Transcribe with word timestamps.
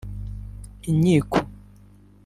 inkiko 0.89 1.39